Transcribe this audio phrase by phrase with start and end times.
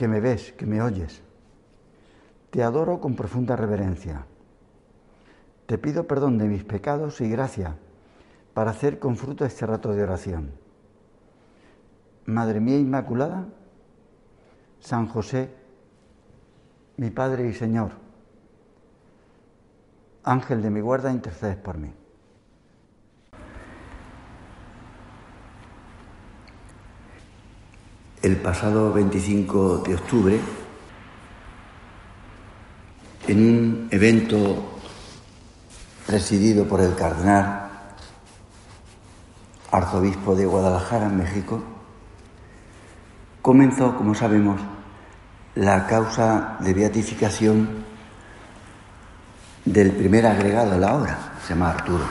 [0.00, 1.20] que me ves, que me oyes.
[2.48, 4.24] Te adoro con profunda reverencia.
[5.66, 7.76] Te pido perdón de mis pecados y gracia
[8.54, 10.52] para hacer con fruto este rato de oración.
[12.24, 13.44] Madre mía Inmaculada,
[14.78, 15.50] San José,
[16.96, 17.90] mi Padre y Señor,
[20.24, 21.92] Ángel de mi guarda, intercedes por mí.
[28.22, 30.38] El pasado 25 de octubre,
[33.26, 34.78] en un evento
[36.06, 37.70] presidido por el cardenal
[39.70, 41.62] arzobispo de Guadalajara, en México,
[43.40, 44.60] comenzó, como sabemos,
[45.54, 47.86] la causa de beatificación
[49.64, 52.04] del primer agregado de la obra, se llama Arturo,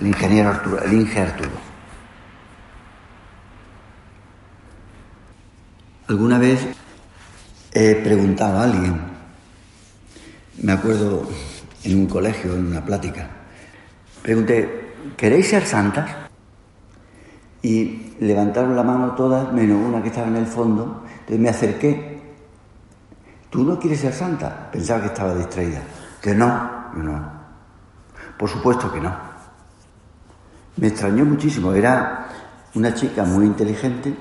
[0.00, 1.73] el ingeniero Arturo, el Inge Arturo.
[6.06, 6.60] Alguna vez
[7.72, 9.00] he preguntado a alguien,
[10.62, 11.26] me acuerdo
[11.82, 13.26] en un colegio, en una plática,
[14.20, 16.10] pregunté, ¿queréis ser santas?
[17.62, 22.20] Y levantaron la mano todas, menos una que estaba en el fondo, entonces me acerqué.
[23.48, 24.70] ¿Tú no quieres ser santa?
[24.70, 25.80] Pensaba que estaba distraída.
[26.20, 27.32] Que no, no.
[28.36, 29.14] Por supuesto que no.
[30.76, 31.72] Me extrañó muchísimo.
[31.72, 32.28] Era
[32.74, 34.14] una chica muy inteligente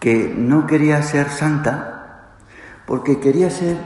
[0.00, 1.90] que no quería ser santa
[2.86, 3.76] porque quería ser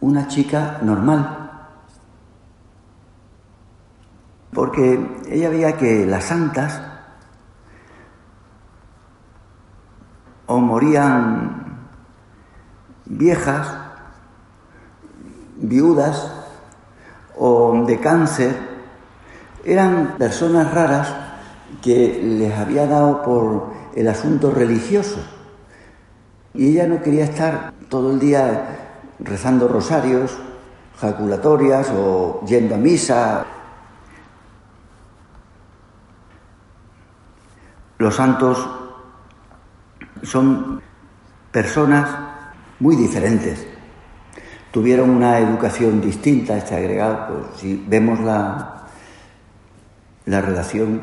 [0.00, 1.50] una chica normal.
[4.52, 6.80] Porque ella veía que las santas
[10.46, 11.88] o morían
[13.04, 13.68] viejas,
[15.56, 16.32] viudas
[17.36, 18.56] o de cáncer,
[19.64, 21.14] eran personas raras
[21.82, 25.18] que les había dado por el asunto religioso.
[26.52, 30.36] Y ella no quería estar todo el día rezando rosarios,
[30.98, 33.46] jaculatorias o yendo a misa.
[37.98, 38.68] Los santos
[40.22, 40.80] son
[41.50, 42.08] personas
[42.80, 43.66] muy diferentes.
[44.70, 48.86] Tuvieron una educación distinta, este agregado, pues si vemos la,
[50.26, 51.00] la relación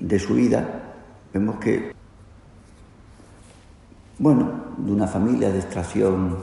[0.00, 0.77] de su vida,
[1.38, 1.94] vemos que,
[4.18, 6.36] bueno, de una familia de extracción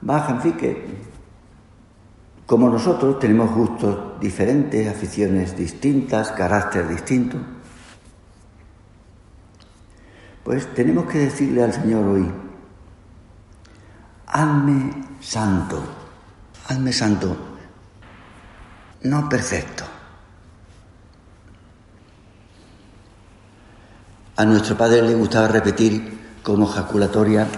[0.00, 1.08] baja, en fin, que
[2.46, 7.36] como nosotros tenemos gustos diferentes, aficiones distintas, carácter distinto,
[10.44, 12.30] pues tenemos que decirle al Señor hoy,
[14.28, 15.82] hazme santo,
[16.68, 17.36] hazme santo,
[19.02, 19.97] no perfecto.
[24.38, 27.48] A nuestro Padre le gustaba repetir como jaculatoria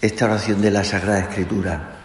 [0.00, 1.98] esta oración de la Sagrada Escritura.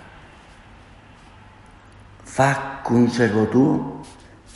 [2.25, 4.02] Fac conservo tuo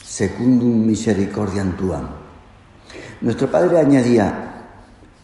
[0.03, 2.09] secundum misericordiam tuam.
[3.21, 4.65] Nuestro Padre añadía,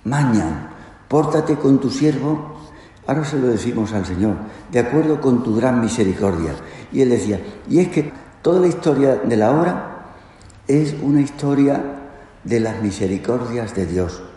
[0.06, 0.70] Maña,
[1.10, 2.62] pórtate con tu siervo,
[3.08, 4.38] ahora se lo decimos al Señor,
[4.72, 6.56] de acuerdo con tu gran misericordia.
[6.94, 10.16] Y él decía, y es que toda la historia de la obra
[10.66, 11.84] es una historia
[12.46, 14.29] de las misericordias de Dios.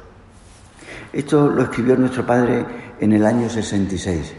[1.13, 2.65] Esto lo escribió nuestro Padre
[2.99, 4.33] en el año 66.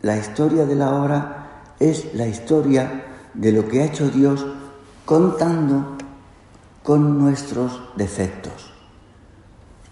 [0.00, 4.46] La historia de la obra es la historia de lo que ha hecho Dios
[5.04, 5.96] contando
[6.82, 8.72] con nuestros defectos.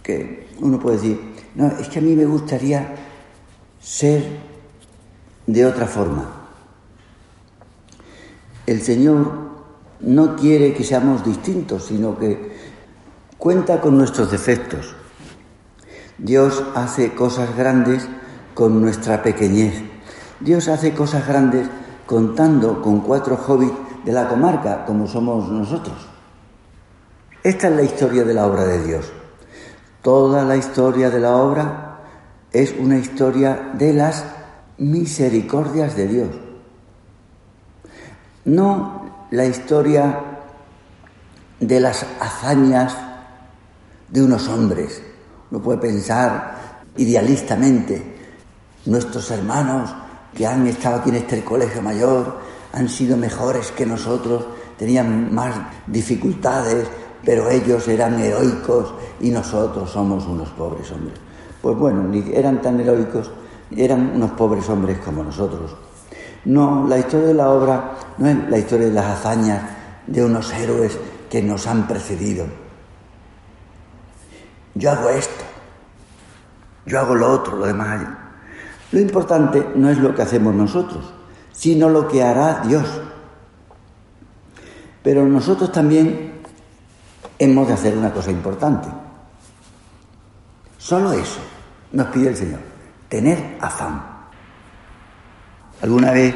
[0.03, 2.95] Que uno puede decir, no, es que a mí me gustaría
[3.79, 4.25] ser
[5.47, 6.31] de otra forma.
[8.67, 9.47] El Señor
[10.01, 12.57] no quiere que seamos distintos, sino que
[13.37, 14.95] cuenta con nuestros defectos.
[16.19, 18.09] Dios hace cosas grandes
[18.55, 19.83] con nuestra pequeñez.
[20.41, 21.69] Dios hace cosas grandes
[22.07, 25.97] contando con cuatro hobbits de la comarca, como somos nosotros.
[27.43, 29.13] Esta es la historia de la obra de Dios.
[30.03, 31.99] Toda la historia de la obra
[32.53, 34.25] es una historia de las
[34.79, 36.29] misericordias de Dios.
[38.45, 40.21] No la historia
[41.61, 42.97] de las hazañas
[44.09, 45.03] de unos hombres.
[45.51, 48.17] Uno puede pensar idealistamente,
[48.87, 49.95] nuestros hermanos
[50.35, 52.39] que han estado aquí en este colegio mayor
[52.73, 54.45] han sido mejores que nosotros,
[54.77, 55.55] tenían más
[55.87, 56.87] dificultades,
[57.25, 61.19] pero ellos eran heroicos y nosotros somos unos pobres hombres.
[61.63, 63.31] Pues bueno, ni eran tan heroicos,
[63.75, 65.75] eran unos pobres hombres como nosotros.
[66.45, 69.63] No, la historia de la obra no es la historia de las hazañas
[70.07, 70.97] de unos héroes
[71.31, 72.47] que nos han precedido.
[74.77, 75.43] Yo hago esto,
[76.85, 78.07] yo hago lo otro, lo demás.
[78.93, 81.15] Lo importante no es lo que hacemos nosotros,
[81.51, 82.87] sino lo que hará Dios.
[85.03, 86.43] Pero nosotros también
[87.39, 88.89] hemos de hacer una cosa importante.
[90.77, 91.41] Solo eso
[91.93, 92.61] nos pide el Señor,
[93.09, 94.05] tener afán.
[95.81, 96.35] Alguna vez,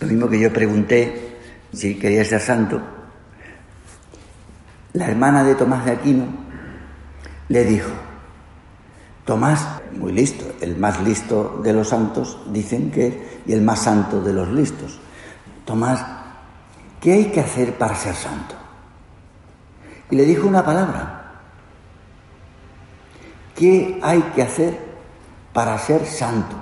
[0.00, 1.38] lo mismo que yo pregunté
[1.72, 2.78] si quería ser santo,
[4.92, 6.47] la hermana de Tomás de Aquino
[7.48, 7.90] le dijo,
[9.28, 14.22] Tomás, muy listo, el más listo de los santos, dicen que, y el más santo
[14.22, 14.98] de los listos.
[15.66, 16.02] Tomás,
[16.98, 18.54] ¿qué hay que hacer para ser santo?
[20.10, 21.42] Y le dijo una palabra.
[23.54, 24.78] ¿Qué hay que hacer
[25.52, 26.56] para ser santo?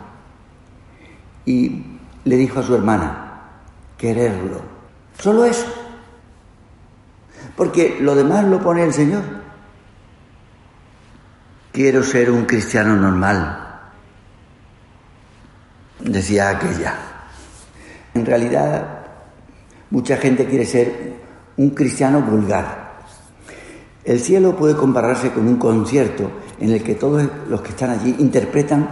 [1.45, 1.85] Y
[2.25, 3.43] le dijo a su hermana,
[3.97, 4.61] quererlo.
[5.21, 5.67] Solo eso.
[7.57, 9.46] Porque lo demás lo pone el Señor.
[11.77, 13.83] Quiero ser un cristiano normal,
[16.01, 16.95] decía aquella.
[18.15, 19.05] En realidad,
[19.91, 21.17] mucha gente quiere ser
[21.59, 23.03] un cristiano vulgar.
[24.03, 28.17] El cielo puede compararse con un concierto en el que todos los que están allí
[28.21, 28.89] interpretan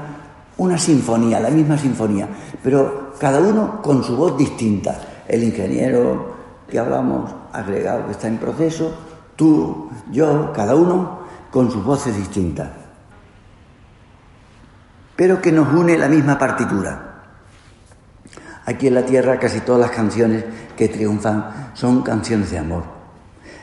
[0.58, 2.28] una sinfonía, la misma sinfonía,
[2.62, 5.24] pero cada uno con su voz distinta.
[5.26, 6.34] El ingeniero
[6.68, 8.92] que hablamos, agregado que está en proceso,
[9.36, 11.23] tú, yo, cada uno
[11.54, 12.68] con sus voces distintas,
[15.14, 17.14] pero que nos une la misma partitura.
[18.66, 20.44] Aquí en la tierra casi todas las canciones
[20.76, 22.82] que triunfan son canciones de amor.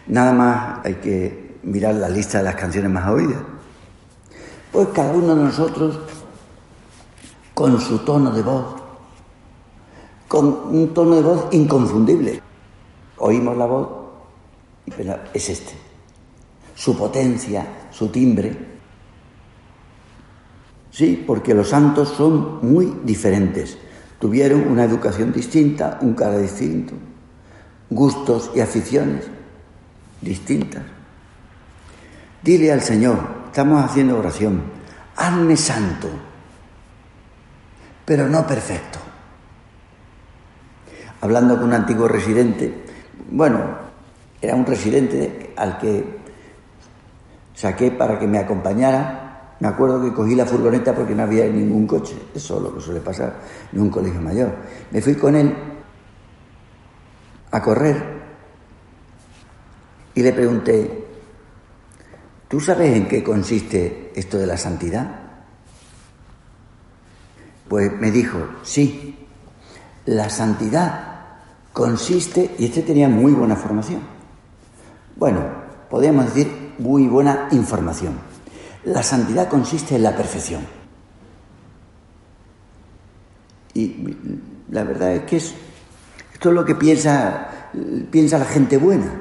[0.07, 3.41] Nada más hay que mirar la lista de las canciones más oídas.
[4.71, 5.99] Pues cada uno de nosotros,
[7.53, 8.81] con su tono de voz,
[10.29, 12.41] con un tono de voz inconfundible.
[13.17, 13.89] Oímos la voz
[14.85, 14.93] y
[15.33, 15.73] es este.
[16.73, 18.57] Su potencia, su timbre.
[20.91, 23.77] Sí, porque los santos son muy diferentes.
[24.19, 26.93] Tuvieron una educación distinta, un cara distinto,
[27.89, 29.25] gustos y aficiones
[30.21, 30.83] distintas.
[32.43, 34.61] Dile al Señor, estamos haciendo oración,
[35.15, 36.09] hazme santo,
[38.05, 38.99] pero no perfecto.
[41.21, 42.83] Hablando con un antiguo residente,
[43.29, 43.59] bueno,
[44.41, 46.03] era un residente al que
[47.61, 49.55] saqué para que me acompañara.
[49.59, 52.15] Me acuerdo que cogí la furgoneta porque no había ningún coche.
[52.33, 53.35] Eso es lo que suele pasar
[53.71, 54.51] en un colegio mayor.
[54.89, 55.55] Me fui con él
[57.51, 58.03] a correr
[60.15, 61.05] y le pregunté,
[62.47, 65.19] ¿tú sabes en qué consiste esto de la santidad?
[67.69, 69.27] Pues me dijo, sí,
[70.05, 71.09] la santidad
[71.71, 74.01] consiste, y este tenía muy buena formación,
[75.15, 75.45] bueno,
[75.89, 78.19] podríamos decir muy buena información.
[78.83, 80.65] La santidad consiste en la perfección.
[83.73, 84.07] Y
[84.69, 85.53] la verdad es que es,
[86.33, 87.69] esto es lo que piensa,
[88.09, 89.11] piensa la gente buena.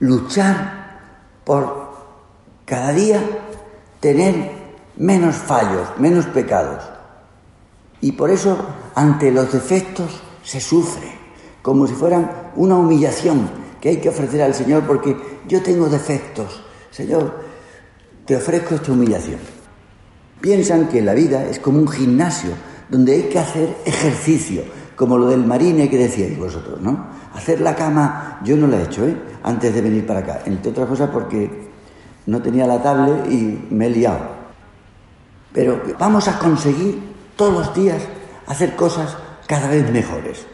[0.00, 1.00] Luchar
[1.44, 1.92] por
[2.64, 3.20] cada día
[4.00, 4.52] tener
[4.96, 6.82] menos fallos, menos pecados.
[8.00, 8.56] Y por eso
[8.94, 11.12] ante los defectos se sufre,
[11.60, 15.16] como si fueran una humillación que hay que ofrecer al Señor porque
[15.46, 16.62] yo tengo defectos.
[16.90, 17.40] Señor,
[18.24, 19.38] te ofrezco esta humillación.
[20.40, 22.50] Piensan que la vida es como un gimnasio
[22.88, 24.62] donde hay que hacer ejercicio,
[24.96, 27.06] como lo del marine que decíais vosotros, ¿no?
[27.34, 29.16] Hacer la cama, yo no la he hecho, ¿eh?
[29.42, 31.68] Antes de venir para acá, entre otras cosas porque
[32.26, 34.38] no tenía la tablet y me he liado.
[35.52, 37.00] Pero vamos a conseguir
[37.36, 38.02] todos los días
[38.46, 39.16] hacer cosas
[39.46, 40.46] cada vez mejores.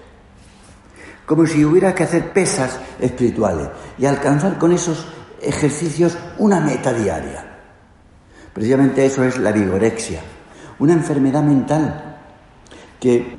[1.27, 5.07] Como si hubiera que hacer pesas espirituales y alcanzar con esos
[5.41, 7.45] ejercicios una meta diaria.
[8.53, 10.21] Precisamente eso es la vigorexia,
[10.79, 12.19] una enfermedad mental
[13.01, 13.37] que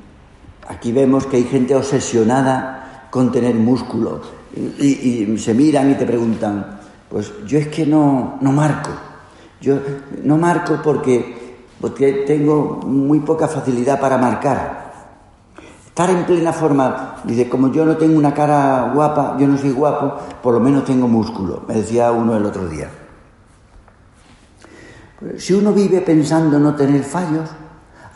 [0.67, 4.21] aquí vemos que hay gente obsesionada con tener músculo
[4.55, 8.91] y, se miran y te preguntan, pues yo es que no, no marco,
[9.61, 9.79] yo
[10.23, 14.84] no marco porque, porque tengo muy poca facilidad para marcar.
[15.95, 19.71] Estar en plena forma, dice, como yo no tengo una cara guapa, yo no soy
[19.71, 22.89] guapo, por lo menos tengo músculo, me decía uno el otro día.
[25.17, 27.49] Pues, si uno vive pensando no tener fallos,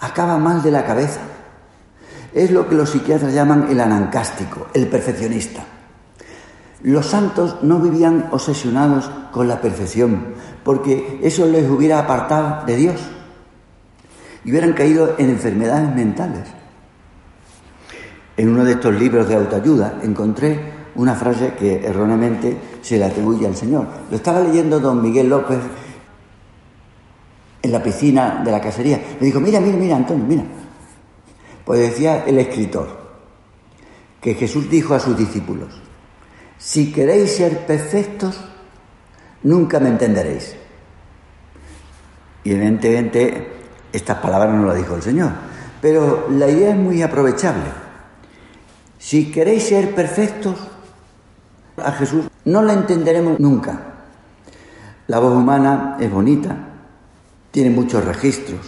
[0.02, 1.22] acaba mal de la cabeza.
[2.34, 5.64] Es lo que los psiquiatras llaman el anancástico, el perfeccionista.
[6.82, 10.34] Los santos no vivían obsesionados con la perfección,
[10.66, 13.00] porque eso les hubiera apartado de Dios
[14.44, 16.59] y hubieran caído en enfermedades mentales.
[18.40, 20.58] En uno de estos libros de autoayuda encontré
[20.96, 23.86] una frase que erróneamente se le atribuye al Señor.
[24.10, 25.60] Lo estaba leyendo don Miguel López
[27.62, 29.18] en la piscina de la cacería.
[29.20, 30.44] Le dijo, mira, mira, mira, Antonio, mira.
[31.66, 32.88] Pues decía el escritor
[34.22, 35.78] que Jesús dijo a sus discípulos,
[36.58, 38.40] si queréis ser perfectos,
[39.44, 40.56] nunca me entenderéis.
[42.46, 43.52] Y evidentemente
[43.92, 45.32] estas palabras no las dijo el Señor,
[45.82, 47.89] pero la idea es muy aprovechable.
[49.00, 50.56] Si queréis ser perfectos,
[51.78, 53.80] a Jesús no la entenderemos nunca.
[55.08, 56.56] La voz humana es bonita,
[57.50, 58.60] tiene muchos registros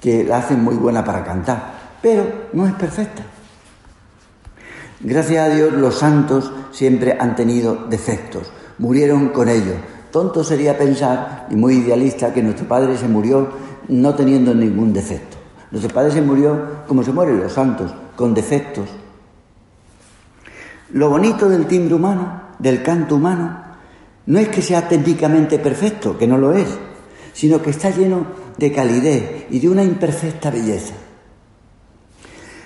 [0.00, 3.24] que la hacen muy buena para cantar, pero no es perfecta.
[5.00, 9.76] Gracias a Dios los santos siempre han tenido defectos, murieron con ellos.
[10.12, 13.48] Tonto sería pensar, y muy idealista, que nuestro Padre se murió
[13.88, 15.36] no teniendo ningún defecto.
[15.72, 18.88] Nuestro Padre se murió como se mueren los santos, con defectos.
[20.92, 23.62] Lo bonito del timbre humano, del canto humano,
[24.26, 26.68] no es que sea técnicamente perfecto, que no lo es,
[27.32, 28.26] sino que está lleno
[28.58, 30.94] de calidez y de una imperfecta belleza.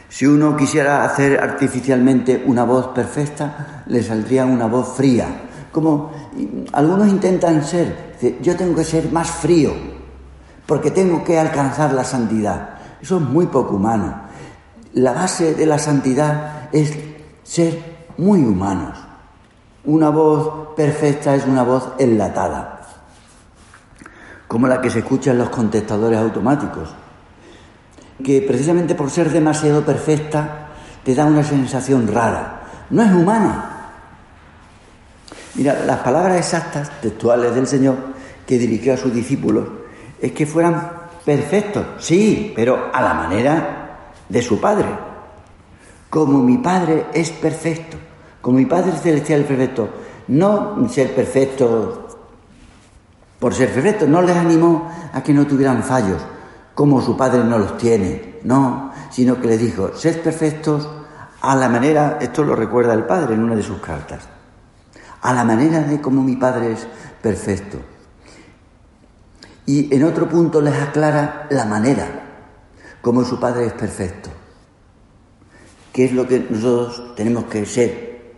[0.08, 5.42] Si uno quisiera hacer artificialmente una voz perfecta, le saldría una voz fría.
[5.70, 6.10] Como
[6.72, 9.72] algunos intentan ser, yo tengo que ser más frío,
[10.66, 12.70] porque tengo que alcanzar la santidad.
[13.00, 14.22] Eso es muy poco humano.
[14.94, 16.92] La base de la santidad es
[17.44, 18.98] ser muy humanos.
[19.84, 22.80] Una voz perfecta es una voz enlatada,
[24.48, 26.94] como la que se escucha en los contestadores automáticos
[28.22, 30.68] que precisamente por ser demasiado perfecta
[31.04, 32.62] te da una sensación rara.
[32.90, 33.72] No es humana.
[35.54, 37.96] Mira, las palabras exactas, textuales del Señor,
[38.46, 39.68] que dirigió a sus discípulos,
[40.20, 40.90] es que fueran
[41.24, 44.86] perfectos, sí, pero a la manera de su Padre.
[46.16, 47.98] Como mi Padre es perfecto,
[48.40, 49.90] como mi Padre celestial es perfecto,
[50.28, 52.08] no ser perfecto
[53.38, 56.22] por ser perfecto, no les animó a que no tuvieran fallos,
[56.74, 60.88] como su padre no los tiene, no, sino que le dijo, sed perfectos
[61.42, 64.22] a la manera, esto lo recuerda el padre en una de sus cartas,
[65.20, 66.88] a la manera de como mi padre es
[67.20, 67.76] perfecto.
[69.66, 72.08] Y en otro punto les aclara la manera
[73.02, 74.30] como su padre es perfecto.
[75.96, 78.34] ¿Qué es lo que nosotros tenemos que ser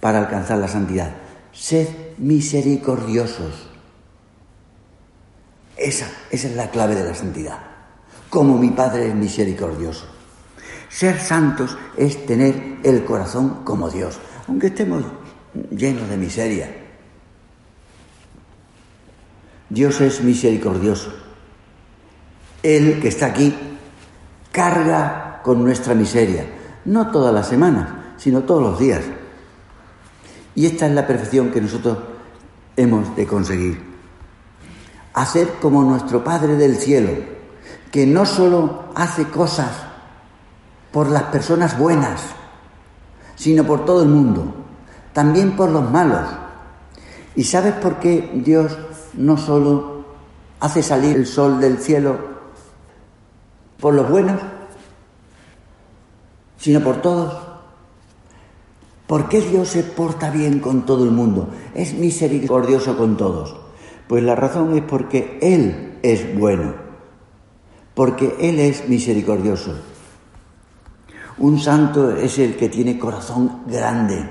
[0.00, 1.14] para alcanzar la santidad?
[1.52, 1.86] Sed
[2.18, 3.68] misericordiosos.
[5.76, 7.68] Esa, esa es la clave de la santidad
[8.30, 10.06] como mi Padre es misericordioso.
[10.88, 15.04] Ser santos es tener el corazón como Dios, aunque estemos
[15.70, 16.74] llenos de miseria.
[19.68, 21.12] Dios es misericordioso.
[22.62, 23.54] Él que está aquí
[24.50, 26.46] carga con nuestra miseria,
[26.88, 29.02] no todas las semanas, sino todos los días.
[30.54, 31.98] Y esta es la perfección que nosotros
[32.76, 33.82] hemos de conseguir.
[35.12, 37.10] Hacer como nuestro Padre del cielo,
[37.92, 39.70] que no solo hace cosas
[40.90, 42.22] por las personas buenas,
[43.36, 44.54] sino por todo el mundo,
[45.12, 46.26] también por los malos.
[47.36, 48.76] ¿Y sabes por qué Dios
[49.14, 50.04] no solo
[50.60, 52.16] hace salir el sol del cielo
[53.78, 54.40] por los buenos,
[56.58, 57.34] sino por todos?
[59.06, 61.48] ¿Por qué Dios se porta bien con todo el mundo?
[61.74, 63.56] Es misericordioso con todos.
[64.06, 66.88] Pues la razón es porque Él es bueno
[67.98, 69.74] porque Él es misericordioso.
[71.38, 74.24] Un santo es el que tiene corazón grande,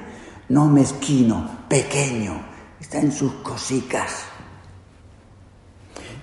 [0.48, 2.40] no mezquino, pequeño,
[2.80, 4.24] está en sus cosicas.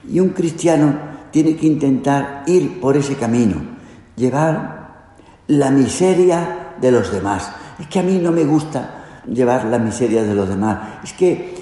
[0.08, 0.98] Y un cristiano
[1.30, 3.56] tiene que intentar ir por ese camino,
[4.16, 4.83] llevar
[5.48, 7.50] la miseria de los demás.
[7.78, 11.54] Es que a mí no me gusta llevar la miseria de los demás, es que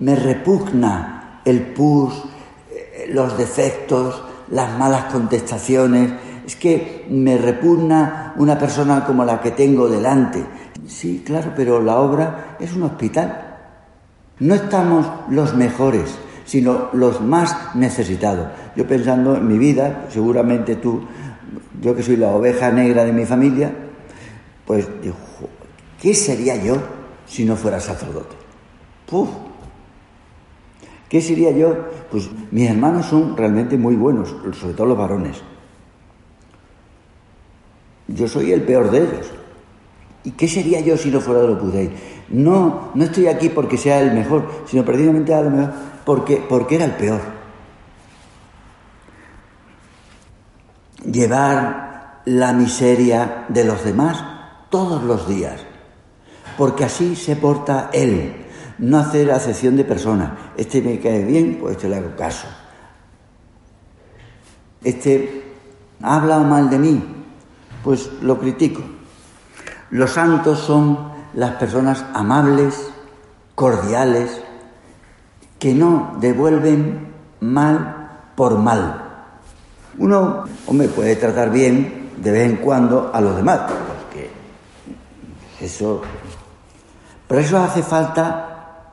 [0.00, 2.14] me repugna el pus,
[2.70, 6.12] eh, los defectos, las malas contestaciones.
[6.46, 10.44] Es que me repugna una persona como la que tengo delante.
[10.86, 13.56] Sí, claro, pero la obra es un hospital.
[14.38, 18.48] No estamos los mejores, sino los más necesitados.
[18.76, 21.02] Yo pensando en mi vida, seguramente tú,
[21.80, 23.72] yo que soy la oveja negra de mi familia,
[24.66, 25.16] pues digo,
[26.00, 26.76] ¿qué sería yo
[27.26, 28.36] si no fuera sacerdote?
[31.08, 31.76] ¿Qué sería yo?
[32.10, 35.40] Pues mis hermanos son realmente muy buenos, sobre todo los varones.
[38.08, 39.26] Yo soy el peor de ellos.
[40.24, 41.90] ¿Y qué sería yo si no fuera de Lopudey?
[42.30, 45.72] No, no estoy aquí porque sea el mejor, sino precisamente a lo mejor
[46.04, 47.20] porque, porque era el peor.
[51.10, 54.22] Llevar la miseria de los demás
[54.70, 55.60] todos los días,
[56.58, 58.46] porque así se porta él,
[58.78, 60.52] no hacer acepción de persona.
[60.56, 62.48] Este me cae bien, pues este le hago caso.
[64.82, 65.54] Este
[66.02, 67.02] habla mal de mí,
[67.82, 68.82] pues lo critico.
[69.90, 72.90] Los santos son las personas amables,
[73.54, 74.42] cordiales,
[75.58, 79.05] que no devuelven mal por mal.
[79.98, 84.30] Uno, hombre, puede tratar bien de vez en cuando a los demás, porque
[85.60, 86.02] eso.
[87.26, 88.92] Pero eso hace falta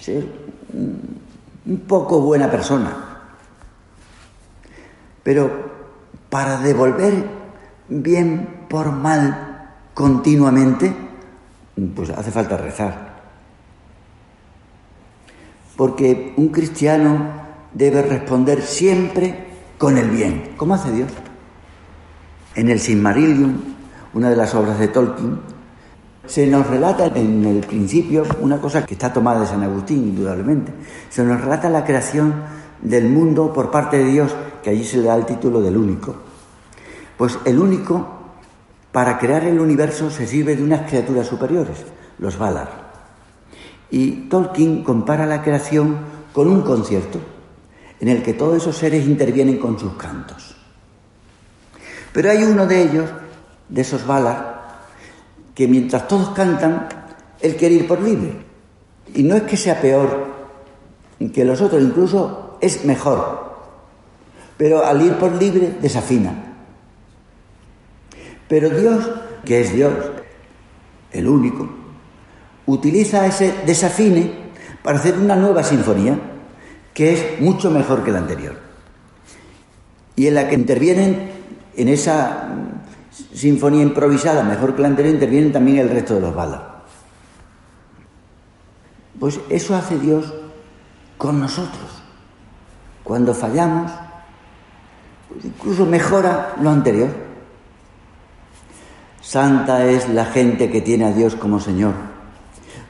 [0.00, 0.24] ser
[0.72, 2.96] un poco buena persona.
[5.22, 5.50] Pero
[6.30, 7.28] para devolver
[7.88, 10.94] bien por mal continuamente,
[11.94, 13.08] pues hace falta rezar.
[15.76, 17.30] Porque un cristiano
[17.72, 19.47] debe responder siempre
[19.78, 20.54] con el bien.
[20.56, 21.10] ¿Cómo hace Dios?
[22.56, 23.76] En el Silmarillion,
[24.12, 25.38] una de las obras de Tolkien,
[26.26, 30.72] se nos relata en el principio una cosa que está tomada de San Agustín, indudablemente.
[31.08, 32.34] Se nos relata la creación
[32.82, 36.16] del mundo por parte de Dios, que allí se le da el título del único.
[37.16, 38.06] Pues el único,
[38.92, 41.78] para crear el universo, se sirve de unas criaturas superiores,
[42.18, 42.88] los Valar.
[43.90, 45.96] Y Tolkien compara la creación
[46.32, 47.37] con un concierto
[48.00, 50.56] en el que todos esos seres intervienen con sus cantos.
[52.12, 53.10] Pero hay uno de ellos,
[53.68, 54.58] de esos Valar,
[55.54, 56.88] que mientras todos cantan,
[57.40, 58.32] él quiere ir por libre.
[59.14, 60.26] Y no es que sea peor
[61.32, 63.56] que los otros, incluso es mejor.
[64.56, 66.54] Pero al ir por libre desafina.
[68.48, 69.10] Pero Dios,
[69.44, 69.92] que es Dios,
[71.12, 71.68] el único,
[72.66, 74.32] utiliza ese desafine
[74.82, 76.18] para hacer una nueva sinfonía
[76.98, 78.56] que es mucho mejor que la anterior.
[80.16, 81.30] Y en la que intervienen,
[81.76, 82.48] en esa
[83.32, 86.60] sinfonía improvisada, mejor que la anterior, intervienen también el resto de los balas.
[89.20, 90.34] Pues eso hace Dios
[91.16, 92.02] con nosotros.
[93.04, 93.92] Cuando fallamos,
[95.28, 97.10] pues incluso mejora lo anterior.
[99.20, 101.94] Santa es la gente que tiene a Dios como Señor,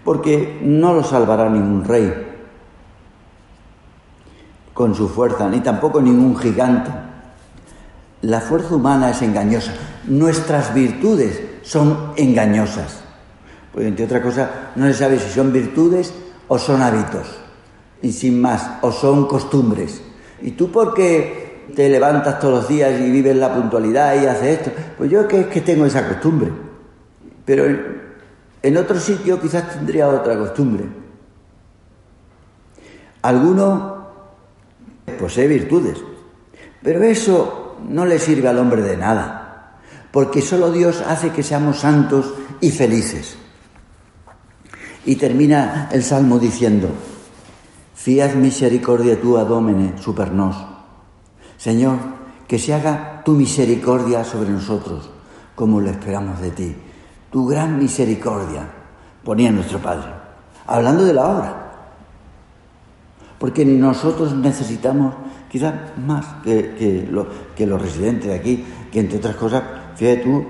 [0.03, 2.28] porque no lo salvará ningún rey
[4.79, 6.88] con su fuerza, ni tampoco ningún gigante.
[8.23, 9.73] La fuerza humana es engañosa.
[10.05, 13.01] Nuestras virtudes son engañosas.
[13.75, 16.14] Pues entre otras cosas, no se sabe si son virtudes
[16.47, 17.27] o son hábitos.
[18.03, 20.01] Y sin más, o son costumbres.
[20.43, 24.61] ¿Y tú por qué te levantas todos los días y vives la puntualidad y haces
[24.61, 24.71] esto?
[24.97, 26.53] Pues yo que es que tengo esa costumbre.
[27.45, 27.64] Pero
[28.62, 30.85] en otro sitio quizás tendría otra costumbre.
[33.23, 33.97] Alguno
[35.09, 35.99] posee virtudes,
[36.83, 39.79] pero eso no le sirve al hombre de nada,
[40.11, 43.37] porque solo Dios hace que seamos santos y felices.
[45.05, 46.88] Y termina el salmo diciendo,
[47.94, 50.57] Fiat misericordia tua domine super nos.
[51.57, 51.99] Señor,
[52.47, 55.11] que se haga tu misericordia sobre nosotros,
[55.55, 56.77] como lo esperamos de ti.
[57.31, 58.66] Tu gran misericordia,
[59.25, 60.09] ponía nuestro Padre,
[60.66, 61.67] hablando de la obra.
[63.38, 65.14] Porque nosotros necesitamos
[65.51, 65.74] quizás
[66.05, 67.07] más que,
[67.57, 69.62] que los residentes de aquí, que entre otras cosas,
[69.96, 70.44] fíjate tú,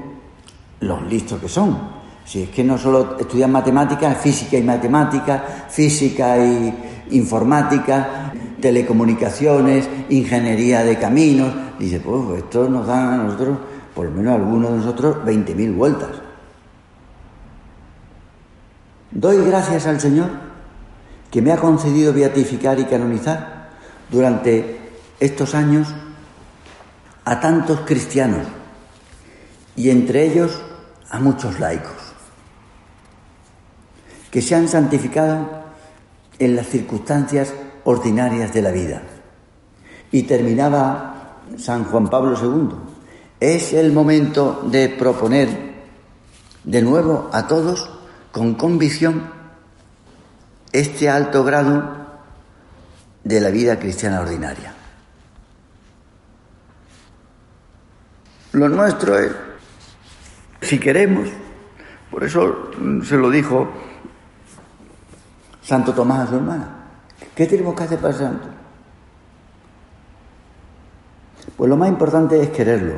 [0.81, 1.98] los listos que son.
[2.24, 6.74] Si es que no solo estudian matemáticas, física y matemática, física y
[7.12, 11.55] informática, telecomunicaciones, ingeniería de caminos.
[11.79, 13.59] Dice, pues esto nos da a nosotros,
[13.94, 16.11] por lo menos a algunos de nosotros, 20.000 vueltas.
[19.11, 20.47] Doy gracias al Señor
[21.31, 23.71] que me ha concedido beatificar y canonizar
[24.11, 24.79] durante
[25.21, 25.88] estos años
[27.25, 28.47] a tantos cristianos
[29.77, 30.61] y entre ellos
[31.11, 32.09] a muchos laicos
[34.31, 35.64] que se han santificado
[36.38, 37.53] en las circunstancias
[37.85, 39.03] ordinarias de la vida.
[40.12, 42.77] Y terminaba San Juan Pablo II.
[43.41, 45.49] Es el momento de proponer
[46.64, 47.91] de nuevo a todos
[48.33, 49.38] con convicción
[50.72, 51.96] este alto grado
[53.24, 54.74] de la vida cristiana ordinaria.
[58.52, 59.33] Lo nuestro es,
[60.62, 61.28] si queremos,
[62.11, 62.70] por eso
[63.04, 63.68] se lo dijo
[65.62, 66.78] Santo Tomás a su hermana,
[67.38, 68.50] ¿Qué tenemos que hacer para ser santos?
[71.57, 72.94] Pues lo más importante es quererlo.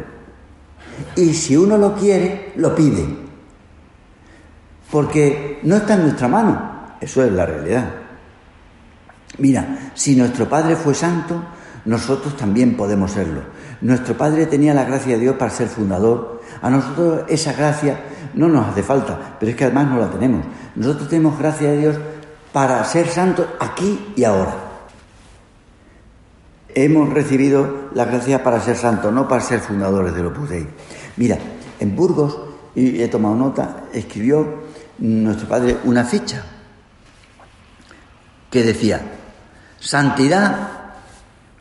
[1.15, 3.07] Y si uno lo quiere, lo pide.
[4.91, 6.70] Porque no está en nuestra mano.
[7.01, 7.91] Eso es la realidad.
[9.39, 11.43] Mira, si nuestro Padre fue santo,
[11.85, 13.41] nosotros también podemos serlo.
[13.81, 16.43] Nuestro Padre tenía la gracia de Dios para ser fundador.
[16.61, 18.01] A nosotros esa gracia
[18.35, 20.45] no nos hace falta, pero es que además no la tenemos.
[20.77, 21.97] Nosotros tenemos gracia de Dios
[22.53, 24.55] para ser santos aquí y ahora.
[26.75, 30.69] Hemos recibido la gracia para ser santos, no para ser fundadores de Opus Dei.
[31.17, 31.39] Mira,
[31.81, 32.39] en Burgos,
[32.75, 34.61] y he tomado nota, escribió
[34.99, 36.45] nuestro padre una ficha
[38.51, 39.01] que decía,
[39.79, 40.69] santidad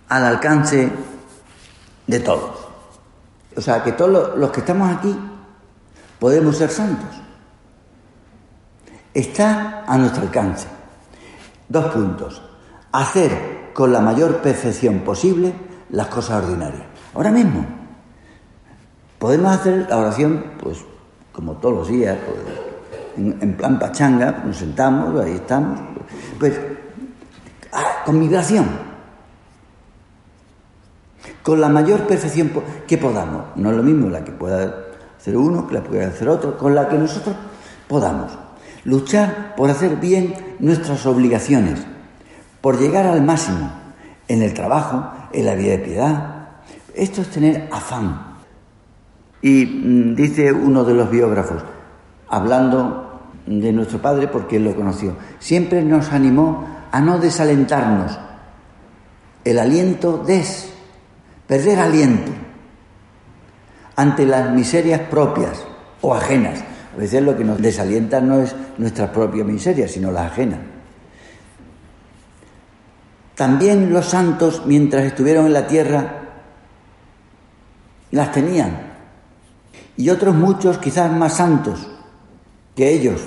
[0.10, 0.92] al alcance
[2.08, 2.68] de todos.
[3.56, 5.16] O sea, que todos los que estamos aquí
[6.20, 7.10] podemos ser santos.
[9.14, 10.68] Está a nuestro alcance.
[11.68, 12.42] Dos puntos.
[12.92, 15.54] Hacer con la mayor perfección posible
[15.92, 16.84] las cosas ordinarias.
[17.14, 17.66] Ahora mismo
[19.18, 20.80] podemos hacer la oración, pues,
[21.32, 25.80] como todos los días, pues, en, plan pachanga, nos sentamos, ahí estamos,
[26.40, 26.60] pues,
[28.06, 28.90] con migración
[31.44, 32.52] con la mayor perfección
[32.88, 33.44] que podamos.
[33.56, 34.86] No es lo mismo la que pueda
[35.18, 37.36] hacer uno que la pueda hacer otro, con la que nosotros
[37.88, 38.32] podamos.
[38.84, 41.86] Luchar por hacer bien nuestras obligaciones,
[42.62, 43.72] por llegar al máximo
[44.28, 46.48] en el trabajo, en la vida de piedad.
[46.94, 48.36] Esto es tener afán.
[49.42, 51.64] Y mm, dice uno de los biógrafos,
[52.28, 58.18] hablando de nuestro padre porque él lo conoció, siempre nos animó a no desalentarnos.
[59.44, 60.70] El aliento des
[61.48, 62.32] perder aliento
[63.96, 65.66] ante las miserias propias
[66.02, 66.60] o ajenas.
[66.94, 70.60] A veces lo que nos desalienta no es nuestra propia miseria, sino la ajena.
[73.36, 76.20] También los santos, mientras estuvieron en la tierra,
[78.12, 78.90] las tenían.
[79.98, 81.88] Y otros muchos, quizás más santos
[82.76, 83.22] que ellos,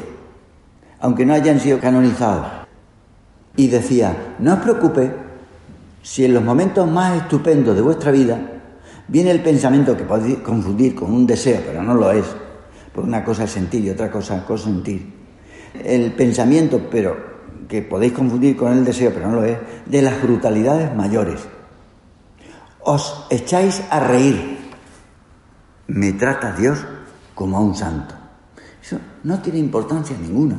[1.01, 2.62] aunque no hayan sido canonizados.
[3.57, 5.12] Y decía, no os preocupe
[6.03, 8.41] si en los momentos más estupendos de vuestra vida
[9.09, 12.27] viene el pensamiento que podéis confundir con un deseo, pero no lo es,
[12.93, 15.12] porque una cosa es sentir y otra cosa es consentir,
[15.85, 17.33] el pensamiento, pero
[17.69, 21.41] que podéis confundir con el deseo, pero no lo es, de las brutalidades mayores.
[22.81, 24.59] Os echáis a reír.
[25.87, 26.85] Me trata Dios
[27.35, 28.15] como a un santo.
[28.83, 30.59] Eso no tiene importancia ninguna.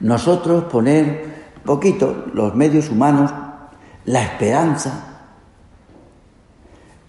[0.00, 3.32] Nosotros poner poquito los medios humanos
[4.04, 5.18] la esperanza,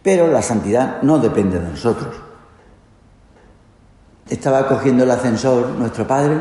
[0.02, 2.16] pero la santidad no depende de nosotros.
[4.30, 6.40] Estaba cogiendo el ascensor nuestro padre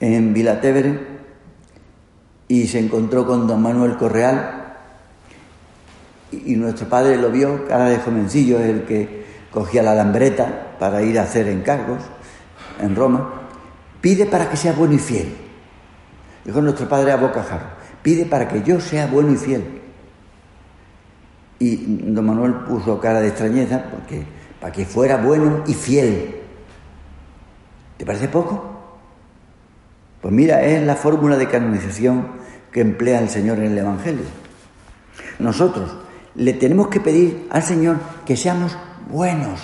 [0.00, 1.12] en Vilatevere
[2.48, 4.62] y se encontró con don Manuel Correal
[6.30, 11.18] y nuestro padre lo vio, cara de jovencillo, el que cogía la lambreta para ir
[11.18, 12.02] a hacer encargos
[12.80, 13.41] en Roma,
[14.02, 15.34] pide para que sea bueno y fiel.
[16.44, 19.80] Dijo nuestro padre a bocajarro pide para que yo sea bueno y fiel.
[21.58, 21.76] Y
[22.12, 24.24] don Manuel puso cara de extrañeza porque
[24.60, 26.36] para que fuera bueno y fiel.
[27.96, 28.70] ¿Te parece poco?
[30.20, 32.26] Pues mira, es la fórmula de canonización
[32.72, 34.24] que emplea el Señor en el Evangelio.
[35.38, 35.96] Nosotros
[36.34, 38.76] le tenemos que pedir al Señor que seamos
[39.08, 39.60] buenos,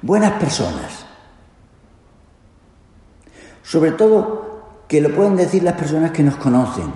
[0.00, 1.09] buenas personas.
[3.70, 6.92] Sobre todo que lo pueden decir las personas que nos conocen,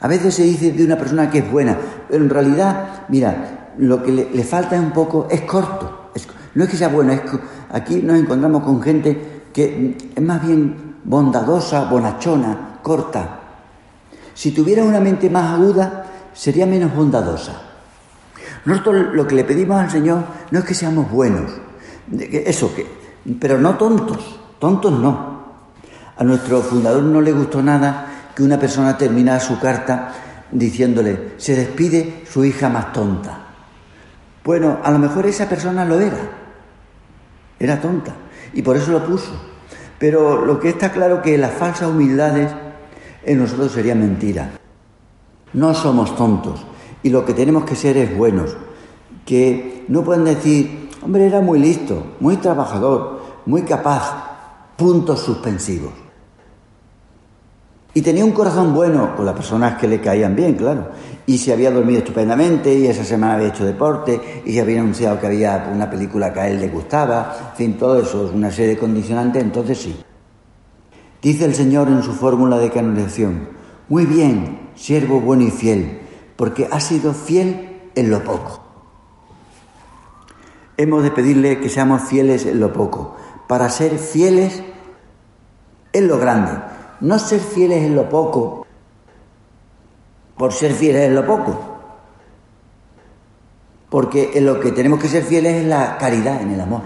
[0.00, 1.78] a veces se dice de una persona que es buena,
[2.08, 6.10] pero en realidad, mira, lo que le, falta un poco es corto.
[6.56, 7.38] no es que sea buena, es que
[7.70, 13.38] aquí nos encontramos con gente que es más bien bondadosa, bonachona, corta.
[14.34, 17.52] Si tuviera una mente más aguda, sería menos bondadosa.
[18.64, 21.52] Nosotros lo que le pedimos al Señor no es que seamos buenos,
[22.10, 22.84] eso que,
[23.38, 25.35] pero no tontos, tontos no.
[26.18, 30.12] A nuestro fundador no le gustó nada que una persona termina su carta
[30.50, 33.46] diciéndole, se despide su hija más tonta.
[34.44, 36.18] Bueno, a lo mejor esa persona lo era,
[37.58, 38.14] era tonta,
[38.54, 39.32] y por eso lo puso.
[39.98, 42.52] Pero lo que está claro que las falsas humildades
[43.24, 44.52] en nosotros sería mentira.
[45.52, 46.64] No somos tontos,
[47.02, 48.56] y lo que tenemos que ser es buenos,
[49.24, 54.14] que no pueden decir, hombre, era muy listo, muy trabajador, muy capaz,
[54.76, 56.05] puntos suspensivos.
[57.96, 60.90] Y tenía un corazón bueno con las personas que le caían bien, claro.
[61.24, 65.18] Y se había dormido estupendamente, y esa semana había hecho deporte, y se había anunciado
[65.18, 68.50] que había una película que a él le gustaba, en fin, todo eso es una
[68.50, 69.96] serie de condicionantes, entonces sí.
[71.22, 73.48] Dice el Señor en su fórmula de canonización,
[73.88, 76.02] muy bien, siervo bueno y fiel,
[76.36, 78.60] porque has sido fiel en lo poco.
[80.76, 83.16] Hemos de pedirle que seamos fieles en lo poco,
[83.48, 84.62] para ser fieles
[85.94, 86.75] en lo grande.
[87.00, 88.66] No ser fieles en lo poco
[90.36, 91.76] por ser fieles en lo poco.
[93.88, 96.82] Porque en lo que tenemos que ser fieles es la caridad, en el amor,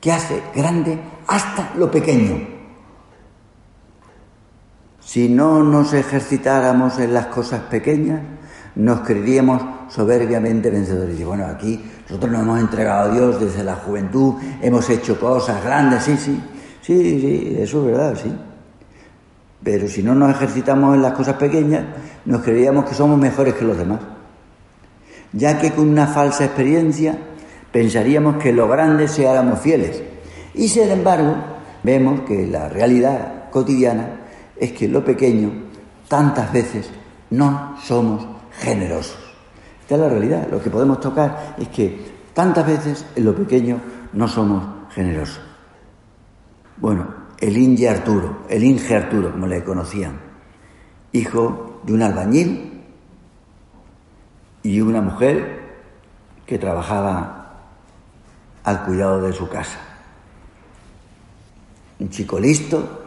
[0.00, 2.56] que hace grande hasta lo pequeño.
[5.00, 8.20] Si no nos ejercitáramos en las cosas pequeñas,
[8.74, 11.18] nos creeríamos soberbiamente vencedores.
[11.20, 15.62] Y bueno, aquí nosotros nos hemos entregado a Dios desde la juventud, hemos hecho cosas
[15.62, 16.42] grandes, sí, sí,
[16.82, 18.36] sí, sí, eso es verdad, sí.
[19.66, 21.84] Pero si no nos ejercitamos en las cosas pequeñas,
[22.24, 23.98] nos creeríamos que somos mejores que los demás.
[25.32, 27.18] Ya que con una falsa experiencia
[27.72, 30.00] pensaríamos que lo grande se éramos fieles.
[30.54, 31.34] Y sin embargo,
[31.82, 34.20] vemos que la realidad cotidiana
[34.56, 35.50] es que lo pequeño
[36.06, 36.88] tantas veces
[37.30, 38.24] no somos
[38.60, 39.18] generosos.
[39.80, 40.46] Esta es la realidad.
[40.48, 43.80] Lo que podemos tocar es que tantas veces en lo pequeño
[44.12, 45.40] no somos generosos.
[46.76, 50.18] Bueno, el Inge Arturo, el Inge Arturo, como le conocían,
[51.12, 52.82] hijo de un albañil
[54.62, 55.60] y una mujer
[56.46, 57.54] que trabajaba
[58.64, 59.78] al cuidado de su casa.
[61.98, 63.04] Un chico listo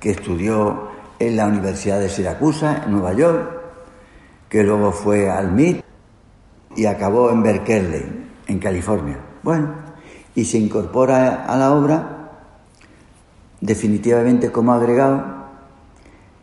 [0.00, 3.62] que estudió en la Universidad de Siracusa, en Nueva York,
[4.48, 5.84] que luego fue al MIT
[6.76, 9.18] y acabó en Berkeley, en California.
[9.42, 9.74] Bueno,
[10.34, 12.21] y se incorpora a la obra
[13.62, 15.24] definitivamente como agregado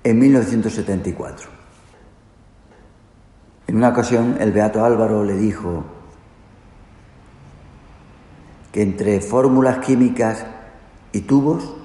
[0.03, 1.49] en 1974.
[3.67, 5.83] En una ocasión el Beato Álvaro le dijo
[8.71, 10.45] que entre fórmulas químicas
[11.11, 11.75] y tubos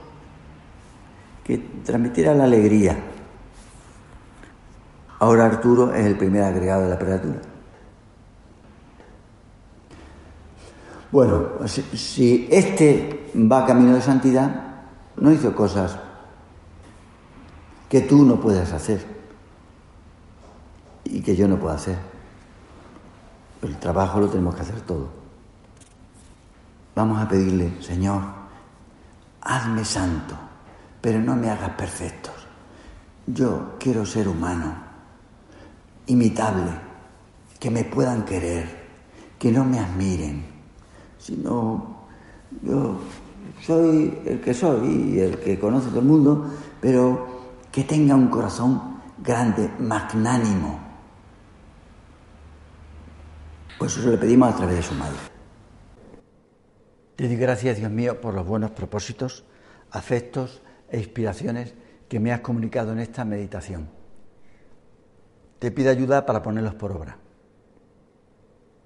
[1.43, 2.97] que transmitiera la alegría.
[5.19, 7.41] Ahora Arturo es el primer agregado de la prelatura.
[11.11, 14.74] Bueno, si, si este va camino de santidad,
[15.17, 15.99] no hizo cosas
[17.89, 19.05] que tú no puedes hacer
[21.05, 21.99] y que yo no puedo hacer.
[23.63, 25.09] El trabajo lo tenemos que hacer todo.
[26.95, 28.23] Vamos a pedirle, Señor,
[29.41, 30.37] hazme santo,
[31.01, 32.35] pero no me hagas perfectos.
[33.27, 34.75] Yo quiero ser humano,
[36.07, 36.71] imitable,
[37.59, 38.85] que me puedan querer,
[39.39, 40.45] que no me admiren,
[41.19, 42.07] sino
[42.63, 42.99] yo
[43.61, 47.27] soy el que soy y el que conoce todo el mundo, pero
[47.73, 50.81] que tenga un corazón grande, magnánimo.
[53.79, 55.17] Pues eso le pedimos a través de su madre.
[57.17, 59.45] Te doy gracias, Dios mío, por los buenos propósitos,
[59.91, 61.75] afectos e inspiraciones
[62.09, 63.89] que me has comunicado en esta meditación.
[65.59, 67.19] Te pido ayuda para ponerlos por obra.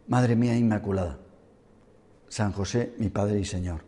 [0.07, 1.19] Madre mía Inmaculada,
[2.29, 3.88] San José, mi Padre y Señor